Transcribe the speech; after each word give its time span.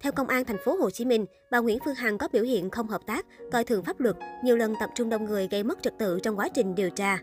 Theo 0.00 0.12
công 0.12 0.28
an 0.28 0.44
thành 0.44 0.56
phố 0.64 0.76
Hồ 0.76 0.90
Chí 0.90 1.04
Minh, 1.04 1.26
bà 1.50 1.58
Nguyễn 1.58 1.78
Phương 1.84 1.94
Hằng 1.94 2.18
có 2.18 2.28
biểu 2.32 2.42
hiện 2.42 2.70
không 2.70 2.88
hợp 2.88 3.00
tác, 3.06 3.26
coi 3.52 3.64
thường 3.64 3.84
pháp 3.84 4.00
luật, 4.00 4.16
nhiều 4.44 4.56
lần 4.56 4.74
tập 4.80 4.90
trung 4.94 5.08
đông 5.08 5.24
người 5.24 5.48
gây 5.50 5.62
mất 5.62 5.82
trật 5.82 5.98
tự 5.98 6.18
trong 6.22 6.38
quá 6.38 6.48
trình 6.54 6.74
điều 6.74 6.90
tra. 6.90 7.18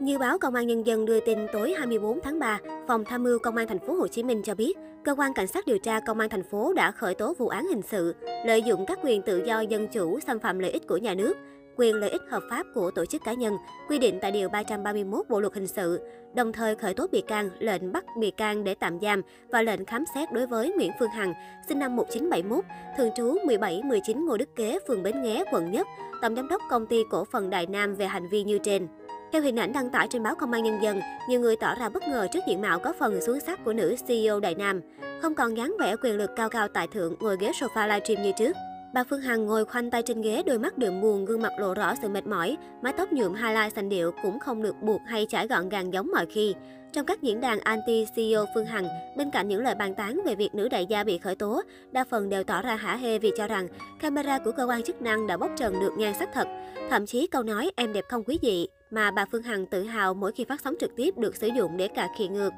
Như 0.00 0.18
báo 0.18 0.38
Công 0.38 0.54
an 0.54 0.66
Nhân 0.66 0.86
dân 0.86 1.06
đưa 1.06 1.20
tin 1.20 1.38
tối 1.52 1.74
24 1.78 2.20
tháng 2.20 2.38
3, 2.38 2.58
Phòng 2.88 3.04
Tham 3.04 3.22
mưu 3.22 3.38
Công 3.38 3.56
an 3.56 3.68
thành 3.68 3.86
phố 3.86 3.94
Hồ 3.94 4.08
Chí 4.08 4.22
Minh 4.22 4.42
cho 4.44 4.54
biết, 4.54 4.76
cơ 5.04 5.14
quan 5.14 5.34
cảnh 5.34 5.46
sát 5.46 5.66
điều 5.66 5.78
tra 5.78 6.00
Công 6.00 6.18
an 6.18 6.28
thành 6.28 6.42
phố 6.50 6.72
đã 6.72 6.90
khởi 6.90 7.14
tố 7.14 7.34
vụ 7.38 7.48
án 7.48 7.66
hình 7.68 7.82
sự 7.82 8.14
lợi 8.46 8.62
dụng 8.62 8.86
các 8.86 8.98
quyền 9.02 9.22
tự 9.22 9.42
do 9.46 9.60
dân 9.60 9.88
chủ 9.88 10.20
xâm 10.20 10.38
phạm 10.38 10.58
lợi 10.58 10.70
ích 10.70 10.86
của 10.86 10.96
nhà 10.96 11.14
nước, 11.14 11.36
quyền 11.80 11.96
lợi 11.96 12.10
ích 12.10 12.22
hợp 12.30 12.42
pháp 12.50 12.66
của 12.74 12.90
tổ 12.90 13.04
chức 13.04 13.24
cá 13.24 13.32
nhân, 13.32 13.56
quy 13.88 13.98
định 13.98 14.18
tại 14.22 14.32
Điều 14.32 14.48
331 14.48 15.28
Bộ 15.28 15.40
Luật 15.40 15.54
Hình 15.54 15.66
sự, 15.66 16.00
đồng 16.34 16.52
thời 16.52 16.74
khởi 16.74 16.94
tố 16.94 17.06
bị 17.12 17.20
can, 17.20 17.50
lệnh 17.58 17.92
bắt 17.92 18.04
bị 18.18 18.30
can 18.30 18.64
để 18.64 18.74
tạm 18.74 19.00
giam 19.00 19.22
và 19.48 19.62
lệnh 19.62 19.84
khám 19.84 20.04
xét 20.14 20.32
đối 20.32 20.46
với 20.46 20.72
Nguyễn 20.76 20.90
Phương 20.98 21.10
Hằng, 21.10 21.34
sinh 21.68 21.78
năm 21.78 21.96
1971, 21.96 22.64
thường 22.96 23.10
trú 23.16 23.24
1719 23.24 24.26
Ngô 24.26 24.36
Đức 24.36 24.56
Kế, 24.56 24.78
phường 24.88 25.02
Bến 25.02 25.22
Nghé, 25.22 25.44
quận 25.52 25.70
Nhất, 25.70 25.86
tổng 26.22 26.36
giám 26.36 26.48
đốc 26.48 26.62
công 26.70 26.86
ty 26.86 27.02
cổ 27.10 27.24
phần 27.32 27.50
Đại 27.50 27.66
Nam 27.66 27.94
về 27.94 28.06
hành 28.06 28.28
vi 28.28 28.44
như 28.44 28.58
trên. 28.58 28.88
Theo 29.32 29.42
hình 29.42 29.58
ảnh 29.58 29.72
đăng 29.72 29.90
tải 29.90 30.08
trên 30.10 30.22
báo 30.22 30.34
Công 30.34 30.52
an 30.52 30.62
Nhân 30.62 30.82
dân, 30.82 31.00
nhiều 31.28 31.40
người 31.40 31.56
tỏ 31.56 31.74
ra 31.74 31.88
bất 31.88 32.02
ngờ 32.08 32.26
trước 32.32 32.40
diện 32.48 32.60
mạo 32.60 32.78
có 32.78 32.92
phần 32.98 33.20
xuống 33.20 33.40
sắc 33.40 33.64
của 33.64 33.72
nữ 33.72 33.96
CEO 34.06 34.40
Đại 34.40 34.54
Nam. 34.54 34.80
Không 35.22 35.34
còn 35.34 35.56
dáng 35.56 35.76
vẻ 35.80 35.96
quyền 36.02 36.16
lực 36.16 36.30
cao 36.36 36.48
cao 36.48 36.68
tại 36.68 36.86
thượng 36.86 37.14
ngồi 37.20 37.36
ghế 37.40 37.50
sofa 37.50 37.88
livestream 37.88 38.22
như 38.22 38.32
trước. 38.38 38.56
Bà 38.94 39.04
Phương 39.04 39.20
Hằng 39.20 39.46
ngồi 39.46 39.64
khoanh 39.64 39.90
tay 39.90 40.02
trên 40.02 40.22
ghế, 40.22 40.42
đôi 40.46 40.58
mắt 40.58 40.78
đượm 40.78 41.00
buồn, 41.00 41.24
gương 41.24 41.42
mặt 41.42 41.52
lộ 41.58 41.74
rõ 41.74 41.94
sự 42.02 42.08
mệt 42.08 42.26
mỏi, 42.26 42.56
mái 42.82 42.92
tóc 42.92 43.12
nhuộm 43.12 43.34
highlight 43.34 43.72
xanh 43.74 43.88
điệu 43.88 44.12
cũng 44.22 44.38
không 44.38 44.62
được 44.62 44.82
buộc 44.82 45.00
hay 45.06 45.26
chải 45.28 45.46
gọn 45.46 45.68
gàng 45.68 45.92
giống 45.92 46.10
mọi 46.14 46.26
khi. 46.26 46.54
Trong 46.92 47.06
các 47.06 47.22
diễn 47.22 47.40
đàn 47.40 47.58
anti-CEO 47.58 48.46
Phương 48.54 48.66
Hằng, 48.66 48.88
bên 49.16 49.30
cạnh 49.30 49.48
những 49.48 49.62
lời 49.62 49.74
bàn 49.74 49.94
tán 49.94 50.20
về 50.26 50.34
việc 50.34 50.54
nữ 50.54 50.68
đại 50.68 50.86
gia 50.86 51.04
bị 51.04 51.18
khởi 51.18 51.34
tố, 51.34 51.62
đa 51.92 52.04
phần 52.04 52.28
đều 52.28 52.44
tỏ 52.44 52.62
ra 52.62 52.76
hả 52.76 52.96
hê 52.96 53.18
vì 53.18 53.32
cho 53.36 53.46
rằng 53.46 53.68
camera 54.00 54.38
của 54.38 54.52
cơ 54.52 54.64
quan 54.64 54.82
chức 54.82 55.02
năng 55.02 55.26
đã 55.26 55.36
bóc 55.36 55.50
trần 55.56 55.80
được 55.80 55.92
nhan 55.96 56.14
sắc 56.18 56.28
thật. 56.34 56.48
Thậm 56.90 57.06
chí 57.06 57.26
câu 57.26 57.42
nói 57.42 57.70
em 57.76 57.92
đẹp 57.92 58.04
không 58.08 58.24
quý 58.24 58.38
vị 58.42 58.68
mà 58.90 59.10
bà 59.10 59.24
Phương 59.32 59.42
Hằng 59.42 59.66
tự 59.66 59.82
hào 59.82 60.14
mỗi 60.14 60.32
khi 60.32 60.44
phát 60.44 60.60
sóng 60.64 60.74
trực 60.80 60.96
tiếp 60.96 61.18
được 61.18 61.36
sử 61.36 61.48
dụng 61.56 61.76
để 61.76 61.88
cà 61.88 62.08
khịa 62.18 62.28
ngược. 62.28 62.50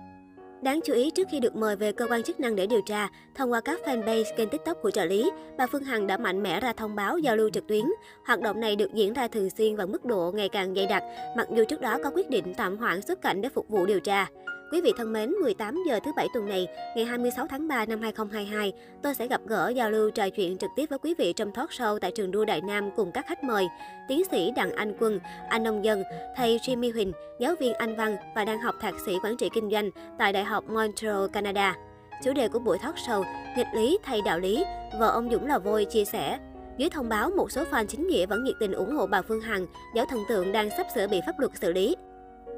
Đáng 0.63 0.81
chú 0.85 0.95
ý, 0.95 1.11
trước 1.11 1.29
khi 1.31 1.41
được 1.41 1.57
mời 1.57 1.77
về 1.77 1.93
cơ 1.93 2.07
quan 2.11 2.23
chức 2.23 2.41
năng 2.41 2.57
để 2.57 2.67
điều 2.67 2.81
tra, 2.87 3.09
thông 3.35 3.53
qua 3.53 3.61
các 3.61 3.81
fanpage 3.85 4.25
kênh 4.37 4.49
TikTok 4.49 4.83
của 4.83 4.91
trợ 4.91 5.05
lý, 5.05 5.31
bà 5.59 5.67
Phương 5.67 5.85
Hằng 5.85 6.07
đã 6.07 6.17
mạnh 6.17 6.43
mẽ 6.43 6.61
ra 6.61 6.73
thông 6.73 6.95
báo 6.95 7.19
giao 7.19 7.37
lưu 7.37 7.51
trực 7.51 7.67
tuyến. 7.67 7.85
Hoạt 8.27 8.41
động 8.41 8.61
này 8.61 8.77
được 8.77 8.95
diễn 8.95 9.13
ra 9.13 9.29
thường 9.29 9.51
xuyên 9.51 9.77
và 9.77 9.87
mức 9.87 10.05
độ 10.05 10.33
ngày 10.35 10.49
càng 10.49 10.75
dày 10.75 10.87
đặc, 10.87 11.03
mặc 11.37 11.49
dù 11.57 11.65
trước 11.65 11.81
đó 11.81 11.99
có 12.05 12.11
quyết 12.15 12.31
định 12.31 12.55
tạm 12.57 12.77
hoãn 12.77 13.03
xuất 13.03 13.23
cảnh 13.23 13.41
để 13.41 13.49
phục 13.49 13.69
vụ 13.69 13.87
điều 13.87 14.01
tra. 14.01 14.27
Quý 14.73 14.81
vị 14.81 14.93
thân 14.97 15.13
mến, 15.13 15.31
18 15.31 15.83
giờ 15.87 16.01
thứ 16.05 16.13
bảy 16.17 16.29
tuần 16.35 16.49
này, 16.49 16.67
ngày 16.97 17.05
26 17.05 17.47
tháng 17.47 17.69
3 17.69 17.85
năm 17.85 18.01
2022, 18.01 18.73
tôi 19.03 19.15
sẽ 19.15 19.27
gặp 19.27 19.41
gỡ 19.47 19.69
giao 19.69 19.91
lưu 19.91 20.11
trò 20.11 20.29
chuyện 20.31 20.59
trực 20.59 20.71
tiếp 20.77 20.87
với 20.91 20.99
quý 20.99 21.15
vị 21.19 21.33
trong 21.33 21.53
talk 21.53 21.71
show 21.71 21.99
tại 21.99 22.13
trường 22.15 22.31
đua 22.31 22.45
Đại 22.45 22.61
Nam 22.61 22.91
cùng 22.97 23.13
các 23.13 23.27
khách 23.27 23.45
mời, 23.45 23.69
tiến 24.09 24.23
sĩ 24.31 24.51
Đặng 24.57 24.73
Anh 24.73 24.95
Quân, 25.01 25.21
anh 25.49 25.63
nông 25.63 25.85
dân, 25.85 26.03
thầy 26.37 26.59
Jimmy 26.59 26.93
Huỳnh, 26.93 27.13
giáo 27.41 27.55
viên 27.61 27.75
Anh 27.75 27.97
văn 27.97 28.17
và 28.35 28.45
đang 28.45 28.61
học 28.61 28.75
thạc 28.81 28.95
sĩ 29.07 29.13
quản 29.25 29.37
trị 29.37 29.49
kinh 29.55 29.71
doanh 29.71 29.91
tại 30.19 30.33
Đại 30.33 30.45
học 30.45 30.65
Montreal, 30.69 31.27
Canada. 31.33 31.77
Chủ 32.23 32.33
đề 32.33 32.49
của 32.49 32.59
buổi 32.59 32.79
talk 32.79 32.95
show, 32.95 33.25
nghịch 33.57 33.75
lý 33.75 33.99
thay 34.03 34.21
đạo 34.25 34.39
lý, 34.39 34.65
vợ 34.99 35.09
ông 35.09 35.31
Dũng 35.33 35.47
là 35.47 35.59
vôi 35.59 35.85
chia 35.85 36.05
sẻ. 36.05 36.39
Dưới 36.79 36.91
thông 36.91 37.09
báo, 37.09 37.31
một 37.31 37.53
số 37.53 37.65
fan 37.71 37.87
chính 37.87 38.09
nghĩa 38.09 38.27
vẫn 38.27 38.45
nhiệt 38.45 38.55
tình 38.61 38.73
ủng 38.73 38.97
hộ 38.97 39.07
bà 39.07 39.23
Phương 39.23 39.41
Hằng, 39.41 39.67
giáo 39.95 40.07
thần 40.07 40.21
tượng 40.29 40.53
đang 40.53 40.71
sắp 40.71 40.87
sửa 40.95 41.07
bị 41.07 41.21
pháp 41.27 41.39
luật 41.39 41.53
xử 41.61 41.73
lý 41.73 41.97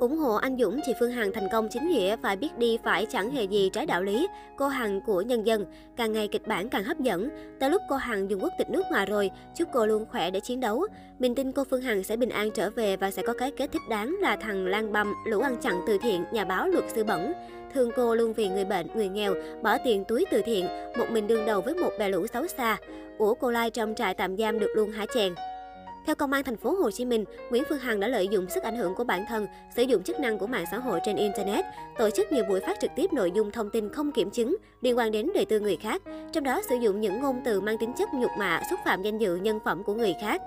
ủng 0.00 0.16
hộ 0.16 0.34
anh 0.34 0.56
Dũng, 0.58 0.80
chị 0.86 0.92
Phương 1.00 1.10
Hằng 1.10 1.32
thành 1.32 1.48
công 1.52 1.68
chính 1.68 1.88
nghĩa 1.88 2.16
phải 2.22 2.36
biết 2.36 2.58
đi 2.58 2.78
phải 2.84 3.06
chẳng 3.06 3.30
hề 3.30 3.44
gì 3.44 3.70
trái 3.72 3.86
đạo 3.86 4.02
lý. 4.02 4.28
Cô 4.56 4.68
Hằng 4.68 5.00
của 5.00 5.20
nhân 5.20 5.46
dân, 5.46 5.66
càng 5.96 6.12
ngày 6.12 6.28
kịch 6.28 6.46
bản 6.46 6.68
càng 6.68 6.84
hấp 6.84 7.00
dẫn. 7.00 7.28
Tới 7.60 7.70
lúc 7.70 7.82
cô 7.88 7.96
Hằng 7.96 8.30
dùng 8.30 8.40
quốc 8.40 8.52
tịch 8.58 8.70
nước 8.70 8.82
ngoài 8.90 9.06
rồi, 9.06 9.30
chúc 9.54 9.68
cô 9.72 9.86
luôn 9.86 10.06
khỏe 10.10 10.30
để 10.30 10.40
chiến 10.40 10.60
đấu. 10.60 10.86
Mình 11.18 11.34
tin 11.34 11.52
cô 11.52 11.64
Phương 11.70 11.82
Hằng 11.82 12.02
sẽ 12.02 12.16
bình 12.16 12.28
an 12.28 12.50
trở 12.50 12.70
về 12.70 12.96
và 12.96 13.10
sẽ 13.10 13.22
có 13.22 13.32
cái 13.32 13.50
kết 13.50 13.72
thích 13.72 13.82
đáng 13.90 14.16
là 14.20 14.36
thằng 14.36 14.66
Lan 14.66 14.92
Băm, 14.92 15.14
lũ 15.26 15.40
ăn 15.40 15.56
chặn 15.56 15.80
từ 15.86 15.98
thiện, 16.02 16.24
nhà 16.32 16.44
báo 16.44 16.68
luật 16.68 16.84
sư 16.94 17.04
bẩn. 17.04 17.32
Thương 17.74 17.90
cô 17.96 18.14
luôn 18.14 18.32
vì 18.32 18.48
người 18.48 18.64
bệnh, 18.64 18.86
người 18.94 19.08
nghèo, 19.08 19.34
bỏ 19.62 19.78
tiền 19.84 20.04
túi 20.04 20.24
từ 20.30 20.42
thiện, 20.42 20.66
một 20.98 21.06
mình 21.10 21.26
đương 21.26 21.46
đầu 21.46 21.60
với 21.60 21.74
một 21.74 21.90
bè 21.98 22.08
lũ 22.08 22.26
xấu 22.26 22.46
xa. 22.46 22.76
Ủa 23.18 23.34
cô 23.34 23.50
Lai 23.50 23.70
trong 23.70 23.94
trại 23.94 24.14
tạm 24.14 24.36
giam 24.36 24.58
được 24.58 24.70
luôn 24.76 24.90
hả 24.90 25.06
chèn? 25.14 25.34
Theo 26.06 26.14
công 26.14 26.32
an 26.32 26.44
thành 26.44 26.56
phố 26.56 26.74
Hồ 26.74 26.90
Chí 26.90 27.04
Minh, 27.04 27.24
Nguyễn 27.50 27.62
Phương 27.68 27.78
Hằng 27.78 28.00
đã 28.00 28.08
lợi 28.08 28.28
dụng 28.28 28.46
sức 28.48 28.62
ảnh 28.62 28.76
hưởng 28.76 28.94
của 28.94 29.04
bản 29.04 29.24
thân, 29.28 29.46
sử 29.76 29.82
dụng 29.82 30.02
chức 30.02 30.20
năng 30.20 30.38
của 30.38 30.46
mạng 30.46 30.64
xã 30.70 30.78
hội 30.78 31.00
trên 31.04 31.16
internet, 31.16 31.64
tổ 31.98 32.10
chức 32.10 32.32
nhiều 32.32 32.44
buổi 32.48 32.60
phát 32.60 32.80
trực 32.80 32.90
tiếp 32.96 33.12
nội 33.12 33.32
dung 33.34 33.50
thông 33.50 33.70
tin 33.70 33.88
không 33.88 34.12
kiểm 34.12 34.30
chứng 34.30 34.56
liên 34.80 34.98
quan 34.98 35.12
đến 35.12 35.30
đời 35.34 35.44
tư 35.44 35.60
người 35.60 35.76
khác, 35.76 36.02
trong 36.32 36.44
đó 36.44 36.62
sử 36.68 36.76
dụng 36.76 37.00
những 37.00 37.20
ngôn 37.20 37.40
từ 37.44 37.60
mang 37.60 37.78
tính 37.78 37.92
chất 37.98 38.08
nhục 38.14 38.30
mạ, 38.38 38.60
xúc 38.70 38.80
phạm 38.84 39.02
danh 39.02 39.18
dự 39.18 39.36
nhân 39.36 39.58
phẩm 39.64 39.82
của 39.84 39.94
người 39.94 40.14
khác. 40.20 40.42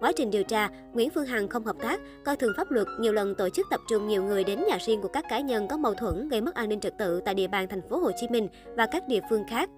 Quá 0.00 0.12
trình 0.16 0.30
điều 0.30 0.42
tra, 0.42 0.68
Nguyễn 0.92 1.10
Phương 1.10 1.26
Hằng 1.26 1.48
không 1.48 1.64
hợp 1.64 1.76
tác, 1.82 2.00
coi 2.24 2.36
thường 2.36 2.52
pháp 2.56 2.70
luật, 2.70 2.86
nhiều 3.00 3.12
lần 3.12 3.34
tổ 3.34 3.48
chức 3.48 3.66
tập 3.70 3.80
trung 3.90 4.08
nhiều 4.08 4.22
người 4.22 4.44
đến 4.44 4.64
nhà 4.68 4.78
riêng 4.86 5.00
của 5.00 5.08
các 5.08 5.24
cá 5.28 5.40
nhân 5.40 5.68
có 5.68 5.76
mâu 5.76 5.94
thuẫn 5.94 6.28
gây 6.28 6.40
mất 6.40 6.54
an 6.54 6.68
ninh 6.68 6.80
trật 6.80 6.98
tự 6.98 7.20
tại 7.24 7.34
địa 7.34 7.48
bàn 7.48 7.68
thành 7.68 7.88
phố 7.90 7.98
Hồ 7.98 8.10
Chí 8.16 8.28
Minh 8.28 8.48
và 8.76 8.86
các 8.86 9.08
địa 9.08 9.20
phương 9.30 9.44
khác. 9.48 9.70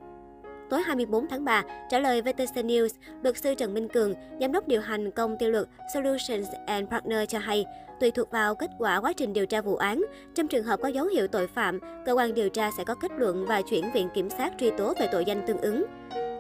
Tối 0.71 0.83
24 0.83 1.27
tháng 1.29 1.45
3, 1.45 1.63
trả 1.89 1.99
lời 1.99 2.23
VTC 2.23 2.55
News, 2.55 2.89
luật 3.23 3.37
sư 3.37 3.55
Trần 3.55 3.75
Minh 3.75 3.89
Cường, 3.89 4.15
giám 4.41 4.53
đốc 4.53 4.69
điều 4.69 4.81
hành 4.81 5.11
công 5.11 5.37
ty 5.39 5.47
luật 5.47 5.67
Solutions 5.95 6.49
and 6.67 6.89
Partner 6.89 7.19
cho 7.29 7.39
hay, 7.39 7.67
tùy 8.01 8.11
thuộc 8.11 8.31
vào 8.31 8.55
kết 8.55 8.71
quả 8.79 9.01
quá 9.01 9.13
trình 9.13 9.33
điều 9.33 9.47
tra 9.47 9.61
vụ 9.61 9.77
án, 9.77 10.05
trong 10.35 10.49
trường 10.49 10.65
hợp 10.65 10.81
có 10.83 10.89
dấu 10.89 11.07
hiệu 11.07 11.29
tội 11.29 11.47
phạm, 11.47 11.81
cơ 12.07 12.13
quan 12.13 12.35
điều 12.35 12.49
tra 12.49 12.71
sẽ 12.79 12.85
có 12.85 12.95
kết 12.95 13.11
luận 13.19 13.47
và 13.47 13.63
chuyển 13.63 13.93
viện 13.95 14.09
kiểm 14.15 14.31
sát 14.31 14.53
truy 14.59 14.71
tố 14.79 14.95
về 15.01 15.09
tội 15.13 15.25
danh 15.25 15.43
tương 15.47 15.61
ứng. 15.61 15.85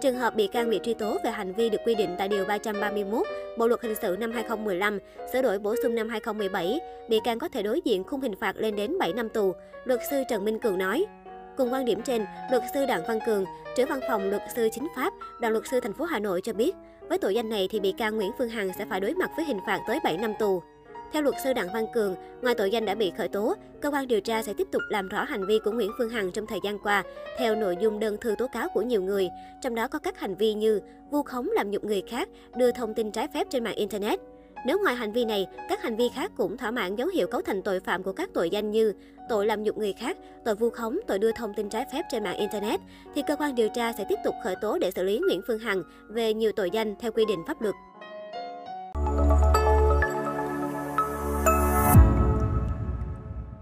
Trường 0.01 0.19
hợp 0.19 0.35
bị 0.35 0.47
can 0.47 0.71
bị 0.71 0.81
truy 0.83 0.95
tố 0.95 1.17
về 1.25 1.31
hành 1.31 1.53
vi 1.53 1.69
được 1.69 1.81
quy 1.85 1.95
định 1.95 2.15
tại 2.19 2.29
Điều 2.29 2.45
331 2.45 3.27
Bộ 3.59 3.69
Luật 3.69 3.83
Hình 3.83 3.95
sự 4.03 4.17
năm 4.21 4.33
2015, 4.33 4.99
sửa 5.33 5.43
đổi 5.43 5.59
bổ 5.59 5.75
sung 5.83 5.95
năm 5.95 6.09
2017, 6.09 6.81
bị 7.09 7.21
can 7.25 7.39
có 7.39 7.49
thể 7.49 7.63
đối 7.63 7.81
diện 7.85 8.05
khung 8.05 8.21
hình 8.21 8.35
phạt 8.41 8.57
lên 8.57 8.77
đến 8.77 8.99
7 8.99 9.13
năm 9.13 9.29
tù, 9.29 9.53
luật 9.85 10.01
sư 10.11 10.23
Trần 10.29 10.45
Minh 10.45 10.59
Cường 10.59 10.79
nói. 10.79 11.07
Cùng 11.57 11.73
quan 11.73 11.85
điểm 11.85 12.03
trên, 12.03 12.25
luật 12.51 12.63
sư 12.75 12.87
Đặng 12.87 13.03
Văn 13.09 13.19
Cường, 13.27 13.45
trưởng 13.77 13.89
văn 13.89 14.01
phòng 14.09 14.31
luật 14.31 14.43
sư 14.55 14.69
chính 14.73 14.87
pháp, 14.97 15.13
đoàn 15.41 15.53
luật 15.53 15.65
sư 15.71 15.81
thành 15.81 15.93
phố 15.93 16.05
Hà 16.05 16.19
Nội 16.19 16.41
cho 16.41 16.53
biết, 16.53 16.75
với 17.09 17.19
tội 17.19 17.35
danh 17.35 17.49
này 17.49 17.69
thì 17.71 17.81
bị 17.81 17.93
can 17.93 18.17
Nguyễn 18.17 18.31
Phương 18.39 18.49
Hằng 18.49 18.71
sẽ 18.79 18.85
phải 18.91 19.01
đối 19.01 19.15
mặt 19.15 19.31
với 19.37 19.45
hình 19.45 19.59
phạt 19.67 19.81
tới 19.87 19.99
7 20.05 20.17
năm 20.17 20.33
tù. 20.39 20.63
Theo 21.13 21.23
luật 21.23 21.35
sư 21.45 21.53
Đặng 21.53 21.69
Văn 21.73 21.87
Cường, 21.95 22.15
ngoài 22.43 22.55
tội 22.55 22.71
danh 22.71 22.85
đã 22.85 22.95
bị 22.95 23.13
khởi 23.19 23.29
tố, 23.29 23.55
cơ 23.81 23.91
quan 23.91 24.09
điều 24.09 24.21
tra 24.21 24.43
sẽ 24.43 24.53
tiếp 24.53 24.69
tục 24.73 24.83
làm 24.91 25.09
rõ 25.09 25.25
hành 25.25 25.47
vi 25.47 25.59
của 25.65 25.71
Nguyễn 25.71 25.91
Phương 25.99 26.11
Hằng 26.11 26.33
trong 26.33 26.47
thời 26.47 26.59
gian 26.65 26.79
qua, 26.79 27.03
theo 27.39 27.55
nội 27.55 27.77
dung 27.81 27.99
đơn 27.99 28.17
thư 28.21 28.35
tố 28.39 28.47
cáo 28.47 28.69
của 28.75 28.83
nhiều 28.83 29.03
người, 29.03 29.29
trong 29.63 29.75
đó 29.75 29.89
có 29.89 29.99
các 29.99 30.21
hành 30.21 30.35
vi 30.35 30.55
như 30.55 30.81
vu 31.11 31.23
khống 31.23 31.49
làm 31.55 31.71
nhục 31.71 31.85
người 31.85 32.03
khác, 32.09 32.29
đưa 32.57 32.73
thông 32.73 32.95
tin 32.95 33.11
trái 33.11 33.29
phép 33.35 33.47
trên 33.51 33.65
mạng 33.65 33.77
Internet. 33.77 34.21
Nếu 34.67 34.79
ngoài 34.79 34.95
hành 34.95 35.13
vi 35.13 35.25
này, 35.25 35.47
các 35.69 35.83
hành 35.83 35.97
vi 35.97 36.09
khác 36.15 36.33
cũng 36.37 36.57
thỏa 36.57 36.71
mãn 36.71 36.97
dấu 36.97 37.09
hiệu 37.09 37.27
cấu 37.27 37.43
thành 37.43 37.63
tội 37.63 37.81
phạm 37.81 38.03
của 38.03 38.13
các 38.13 38.31
tội 38.35 38.51
danh 38.51 38.71
như 38.71 38.93
tội 39.29 39.47
làm 39.47 39.63
nhục 39.63 39.79
người 39.79 39.93
khác, 39.93 40.17
tội 40.45 40.55
vu 40.55 40.71
khống, 40.71 40.99
tội 41.07 41.19
đưa 41.19 41.33
thông 41.33 41.55
tin 41.55 41.69
trái 41.69 41.87
phép 41.93 42.03
trên 42.11 42.25
mạng 42.25 42.37
Internet, 42.37 42.81
thì 43.15 43.23
cơ 43.27 43.37
quan 43.37 43.55
điều 43.55 43.69
tra 43.69 43.93
sẽ 43.93 44.05
tiếp 44.09 44.19
tục 44.25 44.35
khởi 44.45 44.55
tố 44.61 44.79
để 44.79 44.91
xử 44.91 45.03
lý 45.03 45.19
Nguyễn 45.19 45.41
Phương 45.47 45.59
Hằng 45.59 45.83
về 46.09 46.35
nhiều 46.35 46.53
tội 46.57 46.71
danh 46.71 46.95
theo 47.01 47.13
quy 47.13 47.25
định 47.25 47.39
pháp 47.47 47.63
luật. 47.63 47.75